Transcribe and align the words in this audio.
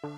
Fala 0.00 0.16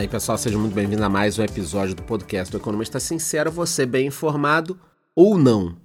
aí 0.00 0.08
pessoal, 0.08 0.36
seja 0.36 0.58
muito 0.58 0.74
bem-vindo 0.74 1.04
a 1.04 1.08
mais 1.08 1.38
um 1.38 1.44
episódio 1.44 1.94
do 1.94 2.02
podcast 2.02 2.50
do 2.50 2.56
Economista 2.56 2.98
Sincero, 2.98 3.52
você 3.52 3.86
bem 3.86 4.08
informado 4.08 4.76
ou 5.14 5.38
não. 5.38 5.76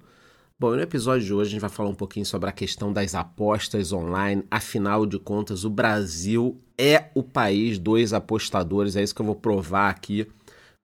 Bom, 0.58 0.72
no 0.72 0.82
episódio 0.82 1.24
de 1.24 1.32
hoje 1.32 1.50
a 1.50 1.52
gente 1.52 1.60
vai 1.60 1.70
falar 1.70 1.90
um 1.90 1.94
pouquinho 1.94 2.26
sobre 2.26 2.50
a 2.50 2.52
questão 2.52 2.92
das 2.92 3.14
apostas 3.14 3.92
online. 3.92 4.42
Afinal 4.50 5.06
de 5.06 5.20
contas, 5.20 5.64
o 5.64 5.70
Brasil 5.70 6.60
é 6.76 7.10
o 7.14 7.22
país 7.22 7.78
dos 7.78 8.12
apostadores, 8.12 8.96
é 8.96 9.04
isso 9.04 9.14
que 9.14 9.22
eu 9.22 9.26
vou 9.26 9.36
provar 9.36 9.88
aqui 9.88 10.26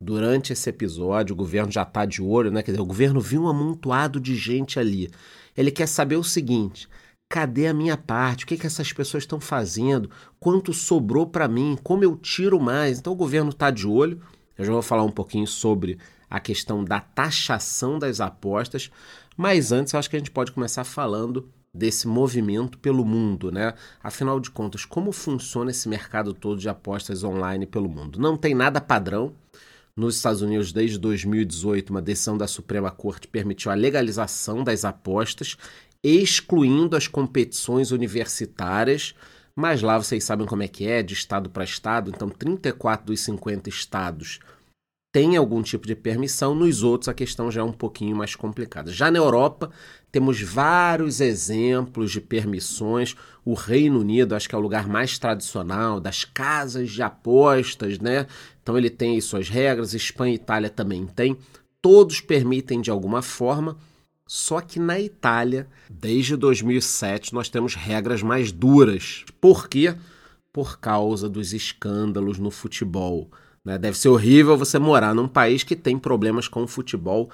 durante 0.00 0.52
esse 0.52 0.68
episódio. 0.68 1.32
O 1.32 1.36
governo 1.36 1.70
já 1.70 1.82
está 1.82 2.04
de 2.04 2.22
olho, 2.22 2.50
né? 2.50 2.62
Quer 2.62 2.72
dizer, 2.72 2.82
o 2.82 2.86
governo 2.86 3.20
viu 3.20 3.42
um 3.42 3.48
amontoado 3.48 4.20
de 4.20 4.36
gente 4.36 4.78
ali. 4.78 5.10
Ele 5.56 5.70
quer 5.70 5.86
saber 5.86 6.16
o 6.16 6.24
seguinte: 6.24 6.88
Cadê 7.28 7.66
a 7.66 7.74
minha 7.74 7.96
parte? 7.96 8.44
O 8.44 8.46
que, 8.46 8.56
que 8.56 8.66
essas 8.66 8.92
pessoas 8.92 9.24
estão 9.24 9.40
fazendo? 9.40 10.10
Quanto 10.38 10.72
sobrou 10.72 11.26
para 11.26 11.48
mim? 11.48 11.76
Como 11.82 12.04
eu 12.04 12.16
tiro 12.16 12.60
mais? 12.60 12.98
Então 12.98 13.12
o 13.12 13.16
governo 13.16 13.50
está 13.50 13.70
de 13.70 13.86
olho. 13.86 14.20
Eu 14.56 14.64
já 14.64 14.72
vou 14.72 14.82
falar 14.82 15.02
um 15.02 15.10
pouquinho 15.10 15.46
sobre 15.46 15.98
a 16.30 16.38
questão 16.38 16.84
da 16.84 17.00
taxação 17.00 17.98
das 17.98 18.20
apostas, 18.20 18.90
mas 19.36 19.70
antes 19.70 19.92
eu 19.92 19.98
acho 19.98 20.08
que 20.08 20.16
a 20.16 20.18
gente 20.18 20.30
pode 20.30 20.52
começar 20.52 20.82
falando 20.84 21.48
desse 21.74 22.08
movimento 22.08 22.78
pelo 22.78 23.04
mundo, 23.04 23.52
né? 23.52 23.74
Afinal 24.02 24.40
de 24.40 24.50
contas, 24.50 24.84
como 24.84 25.12
funciona 25.12 25.70
esse 25.70 25.88
mercado 25.88 26.32
todo 26.32 26.58
de 26.58 26.68
apostas 26.68 27.22
online 27.22 27.66
pelo 27.66 27.88
mundo? 27.88 28.18
Não 28.18 28.36
tem 28.36 28.54
nada 28.54 28.80
padrão. 28.80 29.34
Nos 29.96 30.16
Estados 30.16 30.42
Unidos, 30.42 30.74
desde 30.74 30.98
2018, 30.98 31.88
uma 31.88 32.02
decisão 32.02 32.36
da 32.36 32.46
Suprema 32.46 32.90
Corte 32.90 33.26
permitiu 33.26 33.70
a 33.70 33.74
legalização 33.74 34.62
das 34.62 34.84
apostas 34.84 35.56
excluindo 36.04 36.94
as 36.94 37.08
competições 37.08 37.92
universitárias, 37.92 39.14
mas 39.54 39.80
lá 39.80 39.96
vocês 39.96 40.22
sabem 40.22 40.46
como 40.46 40.62
é 40.62 40.68
que 40.68 40.86
é, 40.86 41.02
de 41.02 41.14
estado 41.14 41.48
para 41.48 41.64
estado, 41.64 42.12
então 42.14 42.28
34 42.28 43.06
dos 43.06 43.20
50 43.20 43.70
estados 43.70 44.38
têm 45.16 45.34
algum 45.34 45.62
tipo 45.62 45.86
de 45.86 45.94
permissão, 45.94 46.54
nos 46.54 46.82
outros 46.82 47.08
a 47.08 47.14
questão 47.14 47.50
já 47.50 47.62
é 47.62 47.64
um 47.64 47.72
pouquinho 47.72 48.14
mais 48.14 48.36
complicada. 48.36 48.92
Já 48.92 49.10
na 49.10 49.16
Europa, 49.16 49.70
temos 50.12 50.42
vários 50.42 51.22
exemplos 51.22 52.12
de 52.12 52.20
permissões. 52.20 53.16
O 53.42 53.54
Reino 53.54 54.00
Unido, 54.00 54.34
acho 54.34 54.46
que 54.46 54.54
é 54.54 54.58
o 54.58 54.60
lugar 54.60 54.86
mais 54.86 55.18
tradicional 55.18 56.00
das 56.00 56.26
casas 56.26 56.90
de 56.90 57.00
apostas, 57.00 57.98
né? 57.98 58.26
Então 58.62 58.76
ele 58.76 58.90
tem 58.90 59.18
suas 59.22 59.48
regras, 59.48 59.94
Espanha 59.94 60.32
e 60.32 60.36
Itália 60.36 60.68
também 60.68 61.06
tem. 61.06 61.34
Todos 61.80 62.20
permitem 62.20 62.82
de 62.82 62.90
alguma 62.90 63.22
forma. 63.22 63.78
Só 64.26 64.60
que 64.60 64.78
na 64.78 65.00
Itália, 65.00 65.66
desde 65.88 66.36
2007, 66.36 67.32
nós 67.32 67.48
temos 67.48 67.74
regras 67.74 68.22
mais 68.22 68.52
duras. 68.52 69.24
Por 69.40 69.66
quê? 69.66 69.96
Por 70.52 70.78
causa 70.78 71.26
dos 71.26 71.54
escândalos 71.54 72.38
no 72.38 72.50
futebol. 72.50 73.30
Né? 73.66 73.76
Deve 73.76 73.98
ser 73.98 74.08
horrível 74.08 74.56
você 74.56 74.78
morar 74.78 75.12
num 75.12 75.26
país 75.26 75.64
que 75.64 75.74
tem 75.74 75.98
problemas 75.98 76.46
com 76.46 76.62
o 76.62 76.68
futebol. 76.68 77.28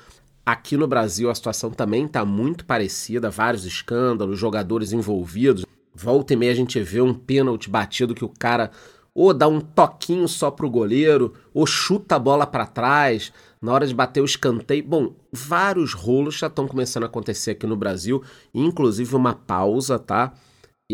Aqui 0.46 0.78
no 0.78 0.88
Brasil 0.88 1.28
a 1.28 1.34
situação 1.34 1.70
também 1.70 2.06
está 2.06 2.24
muito 2.24 2.64
parecida, 2.64 3.28
vários 3.28 3.66
escândalos, 3.66 4.38
jogadores 4.38 4.94
envolvidos. 4.94 5.66
Volta 5.94 6.32
e 6.32 6.36
meia 6.36 6.52
a 6.52 6.56
gente 6.56 6.80
vê 6.80 7.02
um 7.02 7.12
pênalti 7.12 7.68
batido 7.68 8.14
que 8.14 8.24
o 8.24 8.30
cara 8.30 8.70
ou 9.14 9.34
dá 9.34 9.46
um 9.46 9.60
toquinho 9.60 10.26
só 10.26 10.50
pro 10.50 10.70
goleiro, 10.70 11.34
ou 11.52 11.66
chuta 11.66 12.16
a 12.16 12.18
bola 12.18 12.46
para 12.46 12.64
trás 12.64 13.30
na 13.60 13.70
hora 13.70 13.86
de 13.86 13.94
bater 13.94 14.22
o 14.22 14.24
escanteio. 14.24 14.82
Bom, 14.82 15.12
vários 15.30 15.92
rolos 15.92 16.38
já 16.38 16.46
estão 16.46 16.66
começando 16.66 17.02
a 17.02 17.06
acontecer 17.08 17.50
aqui 17.50 17.66
no 17.66 17.76
Brasil, 17.76 18.22
inclusive 18.54 19.14
uma 19.14 19.34
pausa, 19.34 19.98
tá? 19.98 20.32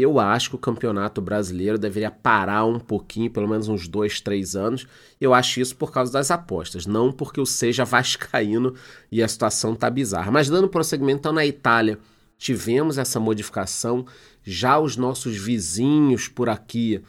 Eu 0.01 0.19
acho 0.21 0.51
que 0.51 0.57
o 0.57 0.59
campeonato 0.59 1.21
brasileiro 1.21 1.79
deveria 1.79 2.11
parar 2.11 2.65
um 2.65 2.79
pouquinho, 2.79 3.31
pelo 3.31 3.49
menos 3.49 3.69
uns 3.69 3.89
dois, 3.89 4.21
três 4.21 4.55
anos. 4.55 4.87
Eu 5.21 5.35
acho 5.35 5.61
isso 5.61 5.77
por 5.77 5.91
causa 5.91 6.13
das 6.13 6.31
apostas, 6.31 6.87
não 6.87 7.11
porque 7.11 7.41
o 7.41 7.47
seja 7.47 7.85
vascaíno 7.87 8.75
e 9.11 9.23
a 9.23 9.29
situação 9.29 9.75
tá 9.75 9.91
bizarra. 9.91 10.31
Mas 10.31 10.49
dando 10.49 10.69
prosseguimento, 10.69 11.21
então 11.21 11.33
na 11.33 11.45
Itália 11.45 11.99
tivemos 12.39 12.99
essa 12.99 13.19
modificação, 13.19 14.07
já 14.45 14.79
os 14.79 14.97
nossos 14.97 15.37
vizinhos 15.37 16.29
por 16.29 16.49
aqui 16.49 17.03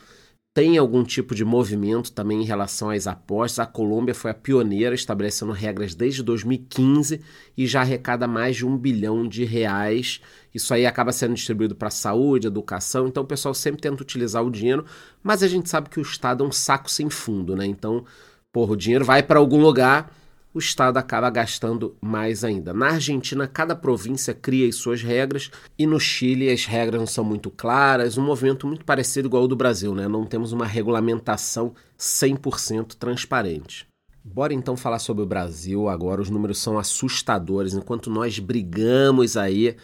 tem 0.59 0.77
algum 0.77 1.05
tipo 1.05 1.33
de 1.33 1.45
movimento 1.45 2.11
também 2.11 2.41
em 2.41 2.45
relação 2.45 2.89
às 2.89 3.07
apostas. 3.07 3.59
A 3.59 3.65
Colômbia 3.65 4.13
foi 4.13 4.29
a 4.29 4.33
pioneira 4.33 4.93
estabelecendo 4.93 5.53
regras 5.53 5.95
desde 5.95 6.21
2015 6.21 7.21
e 7.57 7.65
já 7.65 7.79
arrecada 7.79 8.27
mais 8.27 8.57
de 8.57 8.65
um 8.65 8.77
bilhão 8.77 9.25
de 9.25 9.45
reais. 9.45 10.19
Isso 10.53 10.73
aí 10.73 10.85
acaba 10.85 11.13
sendo 11.13 11.33
distribuído 11.33 11.75
para 11.75 11.89
saúde, 11.89 12.47
educação. 12.47 13.07
Então 13.07 13.23
o 13.23 13.25
pessoal 13.25 13.53
sempre 13.53 13.79
tenta 13.79 14.03
utilizar 14.03 14.43
o 14.43 14.51
dinheiro, 14.51 14.83
mas 15.23 15.41
a 15.43 15.47
gente 15.47 15.69
sabe 15.69 15.89
que 15.89 15.97
o 15.97 16.01
Estado 16.01 16.43
é 16.43 16.47
um 16.47 16.51
saco 16.51 16.91
sem 16.91 17.09
fundo, 17.09 17.55
né? 17.55 17.65
Então, 17.65 18.03
porra, 18.51 18.73
o 18.73 18.77
dinheiro 18.77 19.05
vai 19.05 19.23
para 19.23 19.39
algum 19.39 19.61
lugar 19.61 20.13
o 20.59 20.61
Estado 20.61 20.97
acaba 20.97 21.29
gastando 21.29 21.95
mais 22.01 22.43
ainda. 22.43 22.73
Na 22.73 22.89
Argentina, 22.89 23.47
cada 23.47 23.73
província 23.73 24.33
cria 24.33 24.67
as 24.67 24.75
suas 24.75 25.01
regras 25.01 25.49
e 25.77 25.87
no 25.87 25.97
Chile 25.97 26.51
as 26.51 26.65
regras 26.65 26.99
não 26.99 27.07
são 27.07 27.23
muito 27.23 27.49
claras, 27.49 28.17
um 28.17 28.21
movimento 28.21 28.67
muito 28.67 28.83
parecido 28.83 29.29
igual 29.29 29.43
ao 29.43 29.47
do 29.47 29.55
Brasil, 29.55 29.95
né? 29.95 30.05
Não 30.05 30.25
temos 30.25 30.51
uma 30.51 30.65
regulamentação 30.65 31.73
100% 31.97 32.95
transparente. 32.95 33.87
Bora 34.21 34.53
então 34.53 34.75
falar 34.75 34.99
sobre 34.99 35.23
o 35.23 35.25
Brasil 35.25 35.87
agora. 35.87 36.21
Os 36.21 36.29
números 36.29 36.59
são 36.59 36.77
assustadores. 36.77 37.73
Enquanto 37.73 38.09
nós 38.09 38.37
brigamos 38.37 39.37
aí 39.37 39.77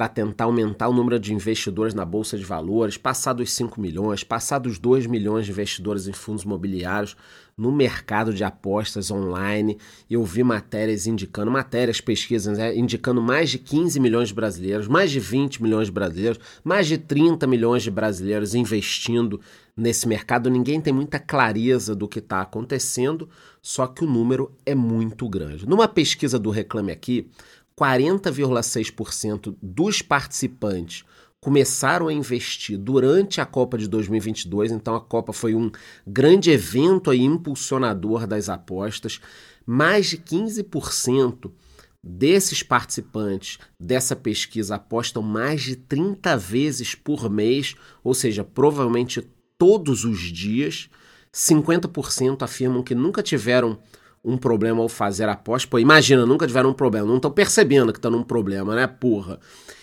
para 0.00 0.08
tentar 0.08 0.44
aumentar 0.44 0.88
o 0.88 0.94
número 0.94 1.20
de 1.20 1.34
investidores 1.34 1.92
na 1.92 2.06
bolsa 2.06 2.38
de 2.38 2.42
valores, 2.42 2.96
passar 2.96 3.34
dos 3.34 3.52
5 3.52 3.78
milhões, 3.78 4.24
passar 4.24 4.58
dos 4.58 4.78
2 4.78 5.04
milhões 5.04 5.44
de 5.44 5.52
investidores 5.52 6.08
em 6.08 6.12
fundos 6.14 6.42
imobiliários 6.42 7.14
no 7.54 7.70
mercado 7.70 8.32
de 8.32 8.42
apostas 8.42 9.10
online. 9.10 9.76
Eu 10.08 10.24
vi 10.24 10.42
matérias 10.42 11.06
indicando, 11.06 11.50
matérias, 11.50 12.00
pesquisas, 12.00 12.56
né, 12.56 12.74
indicando 12.74 13.20
mais 13.20 13.50
de 13.50 13.58
15 13.58 14.00
milhões 14.00 14.28
de 14.28 14.34
brasileiros, 14.34 14.88
mais 14.88 15.10
de 15.10 15.20
20 15.20 15.62
milhões 15.62 15.88
de 15.88 15.92
brasileiros, 15.92 16.40
mais 16.64 16.86
de 16.86 16.96
30 16.96 17.46
milhões 17.46 17.82
de 17.82 17.90
brasileiros 17.90 18.54
investindo 18.54 19.38
nesse 19.76 20.08
mercado. 20.08 20.48
Ninguém 20.48 20.80
tem 20.80 20.94
muita 20.94 21.18
clareza 21.18 21.94
do 21.94 22.08
que 22.08 22.20
está 22.20 22.40
acontecendo, 22.40 23.28
só 23.60 23.86
que 23.86 24.02
o 24.02 24.06
número 24.06 24.50
é 24.64 24.74
muito 24.74 25.28
grande. 25.28 25.68
Numa 25.68 25.86
pesquisa 25.86 26.38
do 26.38 26.48
Reclame 26.48 26.92
Aqui, 26.92 27.28
40,6% 27.80 29.56
dos 29.62 30.02
participantes 30.02 31.04
começaram 31.40 32.08
a 32.08 32.12
investir 32.12 32.76
durante 32.76 33.40
a 33.40 33.46
Copa 33.46 33.78
de 33.78 33.88
2022, 33.88 34.70
então 34.72 34.94
a 34.94 35.00
Copa 35.00 35.32
foi 35.32 35.54
um 35.54 35.70
grande 36.06 36.50
evento 36.50 37.10
aí 37.10 37.22
impulsionador 37.22 38.26
das 38.26 38.50
apostas. 38.50 39.20
Mais 39.64 40.08
de 40.08 40.18
15% 40.18 41.50
desses 42.04 42.62
participantes 42.62 43.58
dessa 43.78 44.14
pesquisa 44.14 44.74
apostam 44.74 45.22
mais 45.22 45.62
de 45.62 45.76
30 45.76 46.36
vezes 46.36 46.94
por 46.94 47.30
mês, 47.30 47.74
ou 48.04 48.12
seja, 48.12 48.44
provavelmente 48.44 49.26
todos 49.56 50.04
os 50.04 50.18
dias. 50.20 50.90
50% 51.32 52.42
afirmam 52.42 52.82
que 52.82 52.94
nunca 52.94 53.22
tiveram 53.22 53.78
um 54.24 54.36
problema 54.36 54.82
ao 54.82 54.88
fazer 54.88 55.28
a. 55.28 55.36
Pô, 55.36 55.78
imagina, 55.78 56.26
nunca 56.26 56.46
tiveram 56.46 56.70
um 56.70 56.74
problema, 56.74 57.06
não 57.06 57.16
estão 57.16 57.30
percebendo 57.30 57.92
que 57.92 57.98
estão 57.98 58.10
num 58.10 58.22
problema, 58.22 58.74
né, 58.74 58.86
porra? 58.86 59.38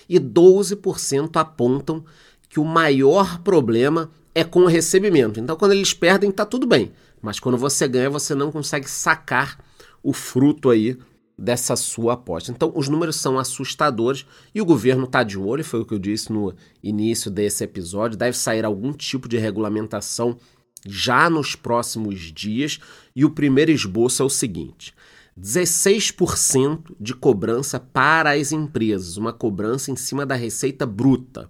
E 0.08 0.20
12% 0.20 1.36
apontam 1.36 2.03
que 2.50 2.59
o 2.59 2.66
maior 2.66 3.40
problema 3.40 4.09
é 4.34 4.44
com 4.44 4.62
o 4.62 4.68
recebimento. 4.68 5.40
Então, 5.40 5.56
quando 5.56 5.72
eles 5.74 5.94
perdem, 5.94 6.31
tá 6.31 6.46
tudo 6.46 6.68
bem. 6.68 6.92
Mas 7.22 7.40
quando 7.40 7.58
você 7.58 7.88
ganha, 7.88 8.09
você 8.09 8.36
não 8.36 8.52
consegue 8.52 8.90
sacar 8.90 9.59
o 10.03 10.14
fruto 10.14 10.69
aí 10.69 10.98
dessa 11.38 11.75
sua 11.75 12.14
aposta. 12.14 12.52
Então, 12.52 12.72
os 12.75 12.88
números 12.88 13.18
são 13.18 13.38
assustadores 13.38 14.25
e 14.54 14.62
o 14.62 14.66
governo 14.66 15.04
está 15.04 15.24
de 15.24 15.38
olho, 15.38 15.63
foi 15.63 15.81
o 15.81 15.86
que 15.86 15.94
eu 15.94 16.00
disse 16.00 16.31
no 16.31 16.54
início 16.81 17.30
desse 17.30 17.63
episódio. 17.63 18.18
Deve 18.18 18.38
sair 18.38 18.66
algum 18.66 18.92
tipo 18.94 19.28
de 19.28 19.38
regulamentação 19.38 20.38
já 20.85 21.29
nos 21.29 21.56
próximos 21.56 22.19
dias, 22.31 22.79
e 23.15 23.24
o 23.25 23.29
primeiro 23.29 23.71
esboço 23.71 24.21
é 24.21 24.25
o 24.25 24.29
seguinte: 24.29 24.94
16% 25.39 26.95
de 27.00 27.13
cobrança 27.13 27.79
para 27.79 28.31
as 28.31 28.51
empresas, 28.51 29.15
uma 29.18 29.31
cobrança 29.31 29.91
em 29.91 29.95
cima 29.95 30.25
da 30.25 30.35
receita 30.35 30.85
bruta. 30.85 31.50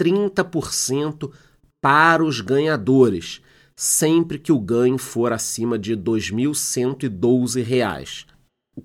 30% 0.00 1.30
para 1.80 2.24
os 2.24 2.40
ganhadores, 2.40 3.42
sempre 3.76 4.38
que 4.38 4.52
o 4.52 4.60
ganho 4.60 4.96
for 4.98 5.32
acima 5.32 5.76
de 5.78 5.94
R$ 5.94 6.00
2.112. 6.00 8.26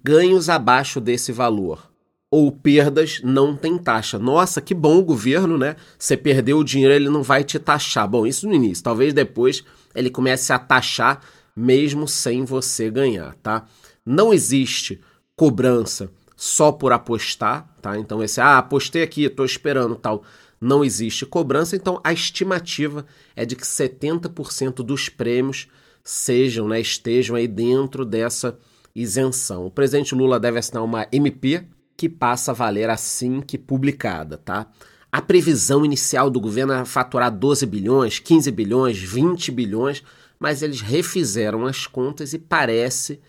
Ganhos 0.03 0.49
abaixo 0.49 0.99
desse 0.99 1.31
valor 1.31 1.96
ou 2.29 2.51
perdas 2.51 3.21
não 3.23 3.55
tem 3.55 3.77
taxa. 3.77 4.19
Nossa, 4.19 4.61
que 4.61 4.73
bom 4.73 4.97
o 4.97 5.03
governo, 5.03 5.57
né? 5.57 5.75
Você 5.97 6.17
perdeu 6.17 6.57
o 6.59 6.63
dinheiro, 6.63 6.93
ele 6.93 7.09
não 7.09 7.23
vai 7.23 7.43
te 7.43 7.57
taxar. 7.57 8.07
Bom, 8.07 8.27
isso 8.27 8.47
no 8.47 8.53
início. 8.53 8.83
Talvez 8.83 9.13
depois 9.13 9.63
ele 9.95 10.09
comece 10.09 10.51
a 10.51 10.59
taxar 10.59 11.21
mesmo 11.55 12.07
sem 12.07 12.43
você 12.43 12.89
ganhar, 12.89 13.33
tá? 13.35 13.65
Não 14.05 14.33
existe 14.33 15.01
cobrança 15.35 16.11
só 16.35 16.71
por 16.71 16.91
apostar, 16.91 17.67
tá? 17.81 17.97
Então 17.97 18.21
esse, 18.21 18.39
ah, 18.39 18.59
apostei 18.59 19.03
aqui, 19.03 19.23
estou 19.23 19.45
esperando 19.45 19.95
tal. 19.95 20.23
Não 20.59 20.83
existe 20.83 21.25
cobrança, 21.25 21.75
então 21.75 21.99
a 22.03 22.11
estimativa 22.11 23.05
é 23.35 23.45
de 23.45 23.55
que 23.55 23.63
70% 23.63 24.75
dos 24.83 25.07
prêmios 25.07 25.67
sejam, 26.03 26.67
né, 26.67 26.79
estejam 26.79 27.35
aí 27.35 27.47
dentro 27.47 28.03
dessa 28.03 28.57
isenção. 28.95 29.65
O 29.65 29.71
presidente 29.71 30.15
Lula 30.15 30.39
deve 30.39 30.57
assinar 30.57 30.83
uma 30.83 31.07
MP 31.11 31.67
que 31.97 32.07
passa 32.07 32.51
a 32.51 32.53
valer 32.53 32.89
assim 32.89 33.41
que 33.41 33.57
publicada, 33.57 34.37
tá? 34.37 34.67
A 35.11 35.21
previsão 35.21 35.83
inicial 35.83 36.29
do 36.29 36.39
governo 36.39 36.73
era 36.73 36.85
faturar 36.85 37.31
12 37.31 37.65
bilhões, 37.65 38.19
15 38.19 38.51
bilhões, 38.51 38.99
20 38.99 39.51
bilhões, 39.51 40.03
mas 40.39 40.61
eles 40.61 40.79
refizeram 40.79 41.65
as 41.65 41.87
contas 41.87 42.33
e 42.33 42.39
parece 42.39 43.19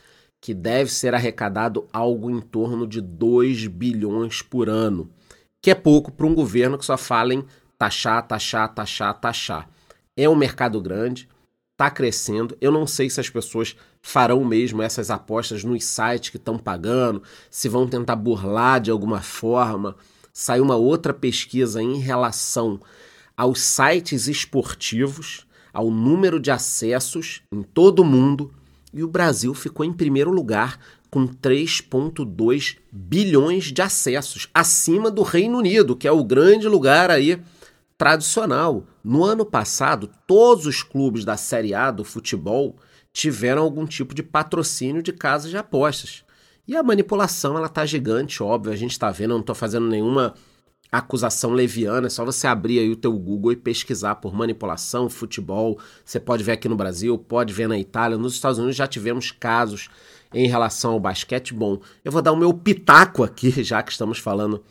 que 0.41 0.53
deve 0.53 0.93
ser 0.93 1.15
arrecadado 1.15 1.89
algo 1.93 2.31
em 2.31 2.41
torno 2.41 2.87
de 2.87 3.01
2 3.01 3.67
bilhões 3.69 4.43
por 4.43 4.69
ano, 4.69 5.11
que 5.63 5.71
é 5.71 5.75
pouco 5.75 6.13
para 6.13 6.27
um 6.27 6.35
governo 6.35 6.77
que 6.77 6.85
só 6.85 6.99
fala 6.99 7.33
em 7.33 7.45
taxar, 7.79 8.27
taxar, 8.27 8.75
taxar, 8.75 9.19
taxar. 9.19 9.71
É 10.17 10.29
um 10.29 10.37
mercado 10.37 10.81
grande, 10.81 11.29
está 11.79 11.89
crescendo. 11.89 12.59
Eu 12.61 12.73
não 12.73 12.89
sei 12.89 13.09
se 13.09 13.21
as 13.21 13.31
pessoas 13.31 13.77
farão 14.03 14.45
mesmo 14.45 14.83
essas 14.83 15.11
apostas 15.11 15.63
nos 15.63 15.85
sites 15.85 16.31
que 16.31 16.37
estão 16.37 16.59
pagando, 16.59 17.23
se 17.49 17.69
vão 17.69 17.87
tentar 17.87 18.17
burlar 18.17 18.81
de 18.81 18.91
alguma 18.91 19.21
forma. 19.21 19.95
Saiu 20.33 20.65
uma 20.65 20.75
outra 20.75 21.15
pesquisa 21.15 21.81
em 21.81 21.99
relação 21.99 22.81
aos 23.37 23.61
sites 23.61 24.27
esportivos, 24.27 25.47
ao 25.73 25.89
número 25.89 26.41
de 26.41 26.51
acessos 26.51 27.43
em 27.53 27.63
todo 27.63 28.01
o 28.01 28.05
mundo 28.05 28.51
e 28.93 29.05
o 29.05 29.09
Brasil 29.09 29.55
ficou 29.55 29.87
em 29.87 29.93
primeiro 29.93 30.31
lugar 30.31 30.81
com 31.11 31.27
3,2 31.27 32.77
bilhões 32.91 33.67
de 33.67 33.81
acessos, 33.81 34.49
acima 34.53 35.11
do 35.11 35.23
Reino 35.23 35.59
Unido, 35.59 35.95
que 35.95 36.09
é 36.09 36.13
o 36.13 36.25
grande 36.25 36.67
lugar 36.67 37.11
aí 37.11 37.41
tradicional. 37.97 38.85
No 39.09 39.25
ano 39.25 39.47
passado, 39.47 40.11
todos 40.27 40.67
os 40.67 40.83
clubes 40.83 41.25
da 41.25 41.35
Série 41.35 41.73
A 41.73 41.91
do 41.91 42.05
futebol 42.05 42.77
tiveram 43.11 43.63
algum 43.63 43.87
tipo 43.87 44.15
de 44.15 44.23
patrocínio 44.23 45.03
de 45.03 45.15
casas 45.15 45.51
de 45.51 45.57
apostas. 45.57 46.25
E 46.67 46.77
a 46.77 46.83
manipulação 46.83 47.57
ela 47.57 47.71
tá 47.71 47.87
gigante, 47.87 48.43
óbvio, 48.43 48.71
a 48.71 48.77
gente 48.77 48.91
está 48.91 49.11
vendo, 49.11 49.31
não 49.31 49.41
estou 49.41 49.55
fazendo 49.55 49.89
nenhuma 49.89 50.35
acusação 50.93 51.53
leviana, 51.53 52.09
é 52.09 52.11
só 52.11 52.23
você 52.23 52.47
abrir 52.47 52.81
aí 52.81 52.91
o 52.91 52.97
teu 52.97 53.15
Google 53.15 53.53
e 53.53 53.57
pesquisar 53.57 54.17
por 54.17 54.35
manipulação, 54.35 55.09
futebol. 55.09 55.81
Você 56.05 56.21
pode 56.21 56.45
ver 56.45 56.53
aqui 56.53 56.69
no 56.69 56.77
Brasil, 56.77 57.17
pode 57.17 57.55
ver 57.55 57.67
na 57.67 57.79
Itália, 57.79 58.19
nos 58.19 58.35
Estados 58.35 58.59
Unidos 58.59 58.77
já 58.77 58.87
tivemos 58.87 59.31
casos 59.31 59.89
em 60.35 60.47
relação 60.47 60.93
ao 60.93 61.01
basquete. 61.01 61.55
Bom, 61.55 61.81
eu 62.05 62.13
vou 62.13 62.21
dar 62.21 62.33
o 62.33 62.37
meu 62.37 62.53
pitaco 62.53 63.25
aqui, 63.25 63.51
já 63.65 63.83
que 63.83 63.91
estamos 63.91 64.19
falando 64.19 64.63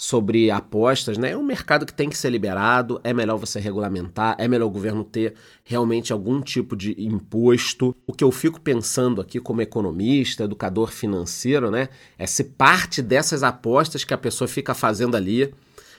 sobre 0.00 0.48
apostas, 0.48 1.18
né? 1.18 1.32
É 1.32 1.36
um 1.36 1.42
mercado 1.42 1.84
que 1.84 1.92
tem 1.92 2.08
que 2.08 2.16
ser 2.16 2.30
liberado, 2.30 3.00
é 3.02 3.12
melhor 3.12 3.36
você 3.36 3.58
regulamentar, 3.58 4.36
é 4.38 4.46
melhor 4.46 4.66
o 4.66 4.70
governo 4.70 5.02
ter 5.02 5.34
realmente 5.64 6.12
algum 6.12 6.40
tipo 6.40 6.76
de 6.76 6.94
imposto. 6.96 7.96
O 8.06 8.12
que 8.12 8.22
eu 8.22 8.30
fico 8.30 8.60
pensando 8.60 9.20
aqui 9.20 9.40
como 9.40 9.60
economista, 9.60 10.44
educador 10.44 10.92
financeiro, 10.92 11.68
né, 11.68 11.88
é 12.16 12.28
se 12.28 12.44
parte 12.44 13.02
dessas 13.02 13.42
apostas 13.42 14.04
que 14.04 14.14
a 14.14 14.18
pessoa 14.18 14.46
fica 14.46 14.72
fazendo 14.72 15.16
ali 15.16 15.52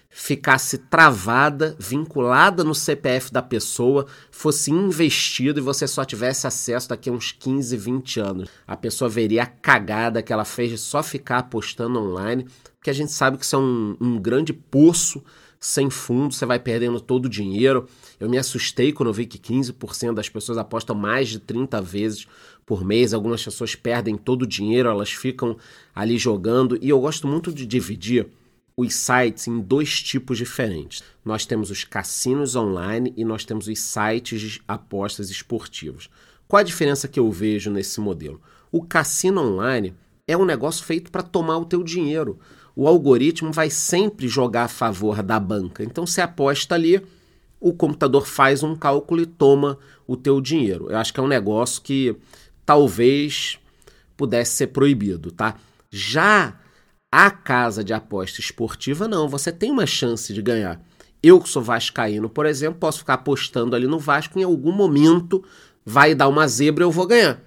ficasse 0.09 0.77
travada, 0.77 1.75
vinculada 1.77 2.63
no 2.63 2.73
CPF 2.73 3.31
da 3.31 3.41
pessoa, 3.41 4.07
fosse 4.31 4.71
investido 4.71 5.59
e 5.59 5.63
você 5.63 5.87
só 5.87 6.03
tivesse 6.03 6.47
acesso 6.47 6.89
daqui 6.89 7.09
a 7.09 7.13
uns 7.13 7.31
15, 7.31 7.77
20 7.77 8.19
anos. 8.19 8.49
A 8.67 8.75
pessoa 8.75 9.07
veria 9.07 9.43
a 9.43 9.47
cagada 9.47 10.21
que 10.23 10.33
ela 10.33 10.45
fez 10.45 10.71
de 10.71 10.77
só 10.77 11.03
ficar 11.03 11.39
apostando 11.39 11.99
online, 11.99 12.47
porque 12.75 12.89
a 12.89 12.93
gente 12.93 13.11
sabe 13.11 13.37
que 13.37 13.45
isso 13.45 13.55
é 13.55 13.59
um, 13.59 13.95
um 14.01 14.19
grande 14.19 14.51
poço 14.51 15.23
sem 15.59 15.89
fundo, 15.89 16.33
você 16.33 16.45
vai 16.45 16.57
perdendo 16.57 17.01
todo 17.01 17.25
o 17.25 17.29
dinheiro. 17.29 17.85
Eu 18.19 18.29
me 18.29 18.37
assustei 18.37 18.93
quando 18.93 19.09
eu 19.09 19.13
vi 19.13 19.25
que 19.25 19.37
15% 19.37 20.13
das 20.13 20.29
pessoas 20.29 20.57
apostam 20.57 20.95
mais 20.95 21.27
de 21.27 21.39
30 21.39 21.81
vezes 21.81 22.25
por 22.65 22.85
mês. 22.85 23.13
Algumas 23.13 23.43
pessoas 23.43 23.75
perdem 23.75 24.15
todo 24.15 24.43
o 24.43 24.47
dinheiro, 24.47 24.87
elas 24.87 25.11
ficam 25.11 25.57
ali 25.93 26.17
jogando. 26.17 26.79
E 26.81 26.87
eu 26.87 26.99
gosto 27.01 27.27
muito 27.27 27.51
de 27.51 27.65
dividir 27.65 28.27
os 28.79 28.95
sites 28.95 29.45
em 29.47 29.59
dois 29.59 30.01
tipos 30.01 30.37
diferentes. 30.37 31.03
Nós 31.23 31.45
temos 31.45 31.69
os 31.69 31.83
cassinos 31.83 32.55
online 32.55 33.13
e 33.17 33.25
nós 33.25 33.43
temos 33.43 33.67
os 33.67 33.77
sites 33.77 34.39
de 34.39 34.61
apostas 34.65 35.29
esportivas. 35.29 36.09
Qual 36.47 36.61
a 36.61 36.63
diferença 36.63 37.07
que 37.07 37.19
eu 37.19 37.29
vejo 37.29 37.69
nesse 37.69 37.99
modelo? 37.99 38.39
O 38.71 38.81
cassino 38.81 39.41
online 39.41 39.93
é 40.25 40.37
um 40.37 40.45
negócio 40.45 40.85
feito 40.85 41.11
para 41.11 41.21
tomar 41.21 41.57
o 41.57 41.65
teu 41.65 41.83
dinheiro. 41.83 42.39
O 42.73 42.87
algoritmo 42.87 43.51
vai 43.51 43.69
sempre 43.69 44.29
jogar 44.29 44.63
a 44.63 44.69
favor 44.69 45.21
da 45.21 45.37
banca. 45.39 45.83
Então 45.83 46.07
você 46.07 46.21
aposta 46.21 46.73
ali, 46.73 47.05
o 47.59 47.73
computador 47.73 48.25
faz 48.25 48.63
um 48.63 48.77
cálculo 48.77 49.21
e 49.21 49.25
toma 49.25 49.77
o 50.07 50.15
teu 50.15 50.39
dinheiro. 50.39 50.89
Eu 50.89 50.97
acho 50.97 51.13
que 51.13 51.19
é 51.19 51.23
um 51.23 51.27
negócio 51.27 51.81
que 51.81 52.15
talvez 52.65 53.59
pudesse 54.15 54.53
ser 54.53 54.67
proibido, 54.67 55.31
tá? 55.31 55.55
Já 55.91 56.57
a 57.11 57.31
casa 57.31 57.83
de 57.83 57.93
aposta 57.93 58.39
esportiva, 58.39 59.07
não, 59.07 59.27
você 59.27 59.51
tem 59.51 59.71
uma 59.71 59.85
chance 59.85 60.33
de 60.33 60.41
ganhar. 60.41 60.81
Eu 61.21 61.41
que 61.41 61.49
sou 61.49 61.61
vascaíno, 61.61 62.29
por 62.29 62.45
exemplo, 62.45 62.79
posso 62.79 62.99
ficar 62.99 63.15
apostando 63.15 63.75
ali 63.75 63.87
no 63.87 63.99
Vasco, 63.99 64.39
em 64.39 64.43
algum 64.43 64.71
momento 64.71 65.43
vai 65.85 66.13
dar 66.13 66.27
uma 66.27 66.47
zebra 66.47 66.83
e 66.83 66.85
eu 66.85 66.91
vou 66.91 67.07
ganhar. 67.07 67.41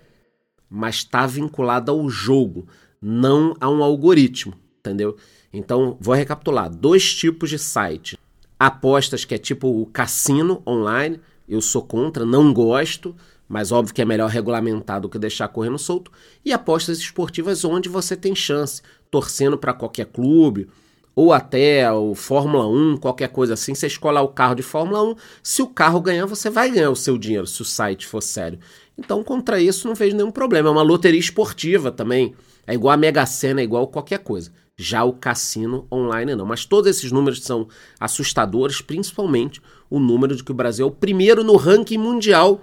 Mas 0.68 0.96
está 0.96 1.26
vinculado 1.26 1.90
ao 1.90 2.08
jogo, 2.08 2.66
não 3.00 3.54
a 3.60 3.70
um 3.70 3.82
algoritmo, 3.82 4.54
entendeu? 4.78 5.16
Então, 5.52 5.96
vou 6.00 6.14
recapitular. 6.14 6.68
Dois 6.68 7.14
tipos 7.14 7.50
de 7.50 7.58
site. 7.58 8.18
Apostas, 8.58 9.24
que 9.24 9.34
é 9.34 9.38
tipo 9.38 9.68
o 9.68 9.86
cassino 9.86 10.62
online, 10.66 11.20
eu 11.48 11.60
sou 11.60 11.82
contra, 11.82 12.24
não 12.24 12.52
gosto 12.52 13.14
mas 13.52 13.70
óbvio 13.70 13.94
que 13.94 14.00
é 14.00 14.04
melhor 14.06 14.30
regulamentar 14.30 14.98
do 14.98 15.10
que 15.10 15.18
deixar 15.18 15.46
correndo 15.46 15.76
solto, 15.76 16.10
e 16.42 16.54
apostas 16.54 16.96
esportivas 16.96 17.66
onde 17.66 17.86
você 17.86 18.16
tem 18.16 18.34
chance, 18.34 18.80
torcendo 19.12 19.58
para 19.58 19.74
qualquer 19.74 20.06
clube, 20.06 20.66
ou 21.14 21.34
até 21.34 21.92
o 21.92 22.14
Fórmula 22.14 22.66
1, 22.66 22.96
qualquer 22.96 23.28
coisa 23.28 23.52
assim, 23.52 23.74
você 23.74 23.86
escolhe 23.86 24.16
o 24.16 24.28
carro 24.28 24.54
de 24.54 24.62
Fórmula 24.62 25.02
1, 25.02 25.14
se 25.42 25.60
o 25.60 25.66
carro 25.66 26.00
ganhar, 26.00 26.24
você 26.24 26.48
vai 26.48 26.70
ganhar 26.70 26.90
o 26.90 26.96
seu 26.96 27.18
dinheiro, 27.18 27.46
se 27.46 27.60
o 27.60 27.64
site 27.64 28.06
for 28.06 28.22
sério. 28.22 28.58
Então, 28.96 29.22
contra 29.22 29.60
isso, 29.60 29.86
não 29.86 29.94
vejo 29.94 30.16
nenhum 30.16 30.30
problema. 30.30 30.70
É 30.70 30.72
uma 30.72 30.82
loteria 30.82 31.20
esportiva 31.20 31.90
também. 31.90 32.34
É 32.66 32.72
igual 32.72 32.94
a 32.94 32.96
Mega 32.96 33.26
Sena, 33.26 33.60
é 33.60 33.64
igual 33.64 33.86
qualquer 33.88 34.20
coisa. 34.20 34.50
Já 34.76 35.04
o 35.04 35.12
cassino 35.12 35.86
online 35.92 36.34
não. 36.34 36.46
Mas 36.46 36.64
todos 36.64 36.90
esses 36.90 37.12
números 37.12 37.42
são 37.42 37.68
assustadores, 38.00 38.80
principalmente 38.80 39.60
o 39.90 39.98
número 39.98 40.34
de 40.34 40.42
que 40.42 40.52
o 40.52 40.54
Brasil 40.54 40.86
é 40.86 40.88
o 40.88 40.92
primeiro 40.92 41.44
no 41.44 41.56
ranking 41.56 41.98
mundial 41.98 42.60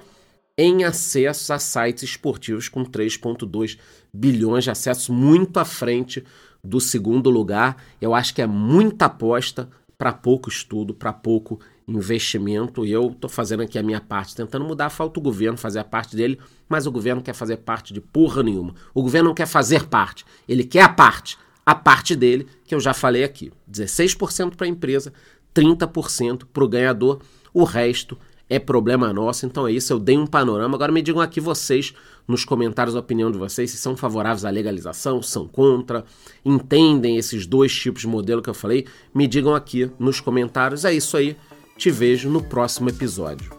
em 0.57 0.83
acesso 0.83 1.53
a 1.53 1.59
sites 1.59 2.03
esportivos 2.03 2.67
com 2.67 2.83
3,2 2.83 3.77
bilhões 4.13 4.63
de 4.63 4.71
acessos, 4.71 5.09
muito 5.09 5.59
à 5.59 5.65
frente 5.65 6.23
do 6.63 6.79
segundo 6.79 7.29
lugar. 7.29 7.77
Eu 8.01 8.13
acho 8.13 8.33
que 8.33 8.41
é 8.41 8.47
muita 8.47 9.05
aposta 9.05 9.69
para 9.97 10.13
pouco 10.13 10.49
estudo, 10.49 10.93
para 10.93 11.11
pouco 11.11 11.59
investimento. 11.87 12.85
E 12.85 12.91
eu 12.91 13.09
estou 13.11 13.29
fazendo 13.29 13.63
aqui 13.63 13.77
a 13.77 13.83
minha 13.83 13.99
parte, 13.99 14.35
tentando 14.35 14.65
mudar. 14.65 14.89
Falta 14.89 15.19
o 15.19 15.23
governo 15.23 15.57
fazer 15.57 15.79
a 15.79 15.83
parte 15.83 16.15
dele, 16.15 16.39
mas 16.67 16.85
o 16.85 16.91
governo 16.91 17.21
quer 17.21 17.33
fazer 17.33 17.57
parte 17.57 17.93
de 17.93 17.99
porra 17.99 18.43
nenhuma. 18.43 18.73
O 18.93 19.01
governo 19.01 19.29
não 19.29 19.35
quer 19.35 19.47
fazer 19.47 19.87
parte, 19.87 20.25
ele 20.47 20.63
quer 20.63 20.83
a 20.83 20.89
parte. 20.89 21.37
A 21.65 21.75
parte 21.75 22.15
dele, 22.15 22.47
que 22.65 22.73
eu 22.73 22.79
já 22.79 22.93
falei 22.93 23.23
aqui: 23.23 23.51
16% 23.69 24.55
para 24.55 24.65
a 24.65 24.69
empresa, 24.69 25.13
30% 25.53 26.45
para 26.51 26.63
o 26.63 26.67
ganhador, 26.67 27.21
o 27.53 27.63
resto 27.63 28.17
é 28.49 28.57
problema 28.57 29.13
nosso. 29.13 29.45
Então 29.45 29.67
é 29.67 29.71
isso, 29.71 29.93
eu 29.93 29.99
dei 29.99 30.17
um 30.17 30.25
panorama. 30.25 30.75
Agora 30.75 30.91
me 30.91 31.01
digam 31.01 31.21
aqui 31.21 31.39
vocês, 31.39 31.93
nos 32.27 32.43
comentários, 32.43 32.95
a 32.95 32.99
opinião 32.99 33.31
de 33.31 33.37
vocês, 33.37 33.71
se 33.71 33.77
são 33.77 33.95
favoráveis 33.95 34.45
à 34.45 34.49
legalização, 34.49 35.21
são 35.21 35.47
contra, 35.47 36.03
entendem 36.43 37.17
esses 37.17 37.45
dois 37.45 37.73
tipos 37.73 38.01
de 38.01 38.07
modelo 38.07 38.41
que 38.41 38.49
eu 38.49 38.53
falei. 38.53 38.85
Me 39.13 39.27
digam 39.27 39.53
aqui 39.53 39.91
nos 39.99 40.19
comentários. 40.19 40.85
É 40.85 40.93
isso 40.93 41.15
aí, 41.15 41.37
te 41.77 41.91
vejo 41.91 42.29
no 42.29 42.41
próximo 42.41 42.89
episódio. 42.89 43.58